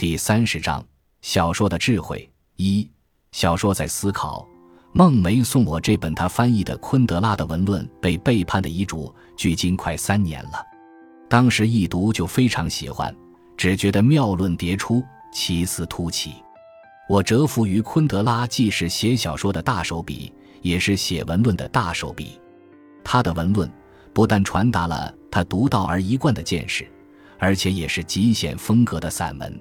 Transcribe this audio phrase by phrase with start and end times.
[0.00, 0.82] 第三十章：
[1.20, 2.26] 小说的智慧。
[2.56, 2.88] 一、
[3.32, 4.48] 小说在思考。
[4.94, 10.52] 孟梅送我这本他翻译的昆德拉的文论《被背叛的遗嘱》，距今快三年了。
[11.28, 13.14] 当时一读就非常喜欢，
[13.58, 16.32] 只觉得妙论迭出，奇思突起。
[17.06, 20.32] 我折服于昆德拉，既是写小说的大手笔，
[20.62, 22.40] 也是写文论的大手笔。
[23.04, 23.70] 他的文论
[24.14, 26.90] 不但传达了他独到而一贯的见识，
[27.38, 29.60] 而且也是极显风格的散文。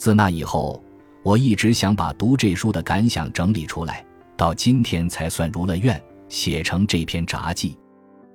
[0.00, 0.82] 自那以后，
[1.22, 4.02] 我一直想把读这书的感想整理出来。
[4.34, 7.76] 到今天才算如了愿，写成这篇札记。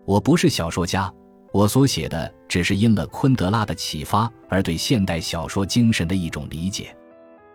[0.05, 1.11] 我不是小说家，
[1.51, 6.95] 我所写的只是因了昆德拉的启发而对现代小说精神的一种理解。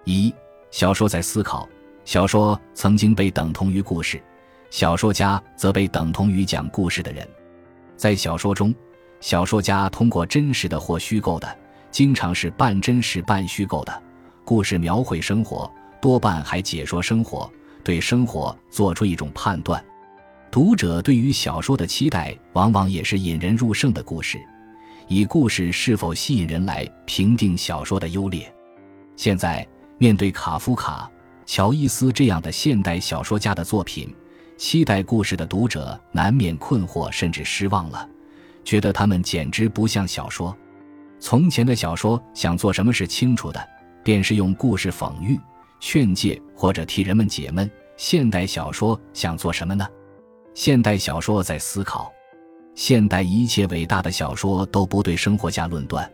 [0.04, 0.34] 一
[0.72, 1.68] 小说在思考，
[2.04, 4.20] 小说曾经被等同于故事，
[4.70, 7.24] 小说家则被等同于讲故事的人。
[7.96, 8.74] 在小说中，
[9.20, 11.58] 小说家通过真实的或虚构的，
[11.92, 14.02] 经常是半真实半虚构的
[14.50, 17.48] 故事描绘生活，多半还解说生活。
[17.84, 19.80] 对生活做出一种判断，
[20.50, 24.40] 读者对于小说的期待，往往也是引人入胜的故事，
[25.06, 28.52] 以故事是否吸引人来评定小说的优劣。
[29.14, 29.64] 现在
[29.98, 31.08] 面对卡夫卡、
[31.46, 34.12] 乔伊斯这样的现代小说家的作品，
[34.56, 38.04] 期待故事的读者难免困惑甚至失望了，
[38.64, 40.52] 觉得他们简直不像小说。
[41.20, 43.64] 从前的小说想做什么是清楚的，
[44.02, 45.38] 便是用故事讽喻。
[45.82, 47.68] 劝诫或者替人们解闷。
[47.96, 49.88] 现代小说想做什么呢？
[50.52, 52.12] 现代小说在思考。
[52.74, 56.10] 现代一切伟大的小说都不对生活下论断，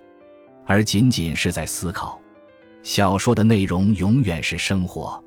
[0.66, 2.20] 而仅仅是在思考。
[2.84, 5.20] 小说的内容永远是生活，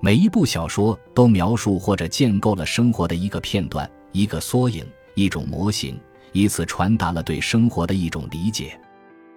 [0.00, 5.98] 每一部小说都描述或者建构了生活的一个片段、一个缩影、一种模型，
[6.30, 8.78] 以此传达了对生活的一种理解。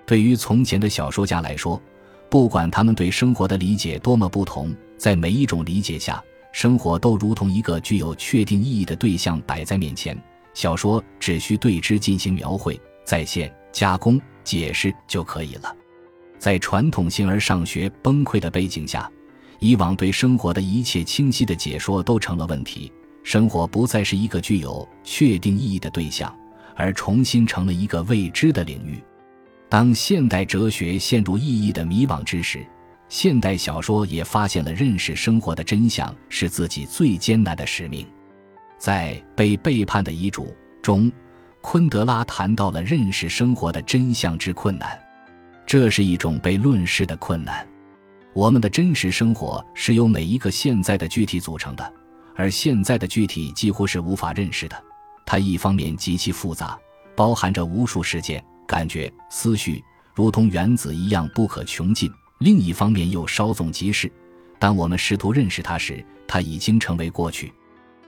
[0.05, 1.81] 对于从前的小说家来说。
[2.29, 10.17] 不管他们对生活的理解多么不同，在每一种理解下，生活都如同一个具有确定意义的对象摆在面前。
[10.53, 15.75] 小说只需对之进行描绘、再现、加工、解释就可以了。
[16.37, 19.09] 在传统形而上学崩溃的背景下，
[19.59, 22.91] 以往对生活的一切清晰的解说都成了问题。
[23.23, 26.33] 生活不再是一个具有确定意义的对象，
[26.75, 29.01] 而重新成了一个未知的领域。
[29.67, 32.65] 当现代哲学陷入意义的迷惘之时，
[33.09, 38.05] 现代小说也发现了认识生活的真相是自己最艰难的使命。
[38.77, 40.45] 在《被背叛的遗嘱》
[40.81, 41.11] 中，
[41.61, 44.99] 昆德拉谈到了认识生活的真相之困难，
[45.65, 47.67] 这是一种被论事的困难。
[48.33, 51.93] 我们的真实生活是由每一个现在的具体组成的，
[52.35, 54.83] 而现在的具体几乎是无法认识的。
[55.25, 56.77] 它一方面极其复杂，
[57.15, 58.43] 包含着无数事件。
[58.67, 59.83] 感觉、思绪
[60.13, 64.11] 如同原子一样不可穷尽，另一方面又稍纵即逝。
[64.57, 67.53] 当我们试图认识它时，它已经成为过去。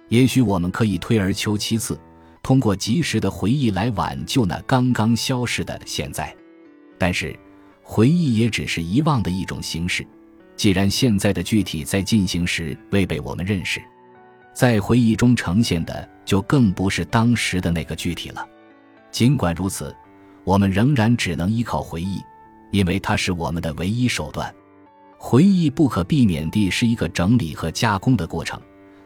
[0.08, 2.00] 也许我们可以退而求其次，
[2.42, 6.34] 通过及时的回忆来挽救那刚刚消逝的现在。
[6.98, 7.38] 但是，
[7.84, 10.08] 回忆也只是遗忘的一种形式。
[10.56, 13.82] 既然现在的具体在进行时未被我们认识，
[14.54, 18.48] 在回忆中呈现的就更不是当时的那个具体了。
[19.12, 19.96] 尽管如此。
[20.48, 22.24] 我们仍然只能依靠回忆，
[22.72, 24.56] 因为它是我们的唯一手段。
[25.18, 28.58] 回忆不可避免地是一个整理和加工的过程，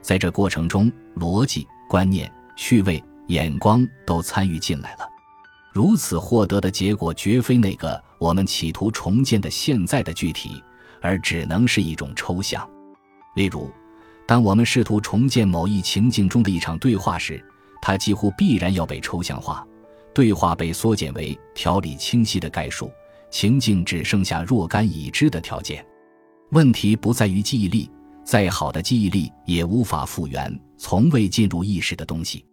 [0.04, 5.10] 在这过程中，逻辑、观念、趣味、眼光都参与进来了。
[5.74, 10.64] 如此获得的结果，绝非那个我们企图重建的现在的具体，
[11.02, 12.70] 而只能是一种抽象。
[13.34, 13.68] 例如，
[14.28, 17.44] 当我们试图重建某一情境中的一场对话时，
[17.82, 19.66] 它几乎必然要被抽象化。
[20.14, 22.92] 对话被缩减为条理清晰的概述，
[23.30, 25.86] 情境只剩下若干已知的条件。
[26.52, 27.90] 问题不在于记忆力，
[28.24, 32.46] 再好的记忆力也无法复原从未进入意识的东西。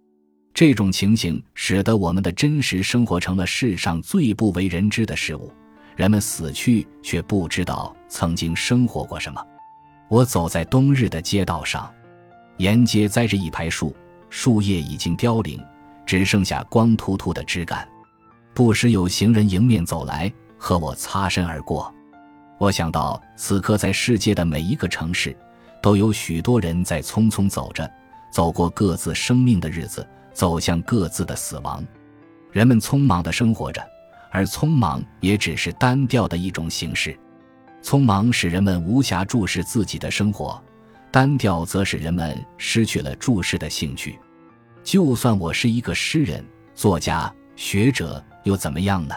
[0.55, 5.53] 这种情形使得我们的真实生活成了世上最不为人知的事物。
[5.97, 9.45] 人们死去却不知道曾经生活过什么。
[10.09, 11.93] 我走在冬日的街道上，
[12.59, 13.95] 沿街栽着一排树，
[14.31, 15.61] 树叶已经凋零。
[16.09, 17.87] 只剩下光秃秃的枝干，
[18.55, 21.95] 不时有行人迎面走来，和我擦身而过。
[22.57, 25.37] 我想到，此刻在世界的每一个城市，
[25.83, 27.87] 都有许多人在匆匆走着，
[28.33, 31.84] 走过各自生命的日子，走向各自的死亡。
[32.53, 33.87] 人们匆忙地生活着，
[34.31, 37.15] 而匆忙也只是单调的一种形式。
[37.83, 40.59] 匆忙使人们无暇注视自己的生活，
[41.11, 44.19] 单调则使人们失去了注视的兴趣。
[44.89, 46.43] 就算我是一个诗人、
[46.75, 49.15] 作家、学者，又怎么样呢？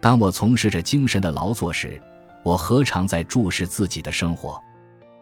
[0.00, 2.00] 当我从事着精神的劳作时，
[2.42, 4.58] 我何尝在注视自己的生活？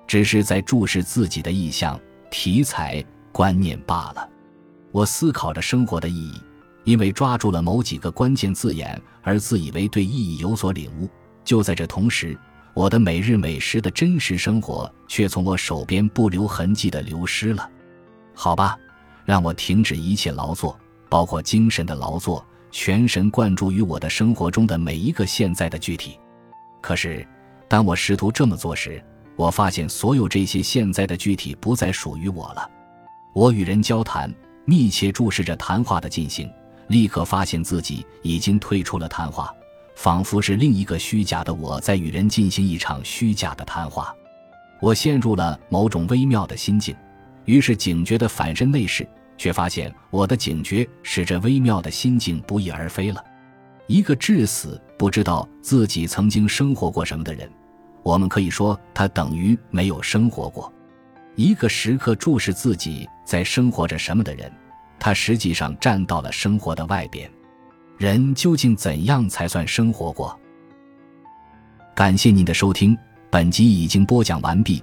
[0.06, 2.00] 只是在注视自己的意向、
[2.30, 4.28] 题材、观念罢了。
[4.92, 6.40] 我思考着生活的意义，
[6.84, 11.08] 因为抓住了某几个关键字眼而自以为对意义有所领悟。
[11.42, 12.38] 就在这同时，
[12.72, 17.68] 我的每日每时的真实生活却从我手边不留痕迹地流失了。
[18.32, 18.78] 好吧，
[19.24, 20.78] 让我停止一切劳作，
[21.08, 26.18] 包括精神的劳作，全神贯注于我的生活中的每一个现在的具体。
[26.80, 27.26] 可是，
[27.68, 29.02] 当我试图这么做时，
[29.36, 32.68] 我发现所有这些现在的具体不再属于我了。
[33.32, 34.32] 我与人交谈，
[34.64, 36.50] 密切注视着谈话的进行，
[36.88, 39.54] 立刻发现自己已经退出了谈话，
[39.94, 44.14] 仿佛是另一个虚假的我在与人进行一场虚假的谈话。
[44.80, 46.94] 我陷入了某种微妙的心境，
[47.44, 49.06] 于是警觉地反身内视，
[49.36, 53.22] 却发现我的警觉使这微妙的心境不翼而飞了。
[53.88, 57.50] 一个至死不知道自己曾经生活过什么的人。
[58.02, 60.72] 我们可以说，他等于没有生活过。
[61.34, 64.50] 一个时刻注视自己在生活着什么的人，
[64.98, 67.30] 他实际上站到了生活的外边。
[67.98, 70.38] 人究竟怎样才算生活过？
[71.94, 72.96] 感谢您的收听，
[73.30, 74.82] 本集已经播讲完毕。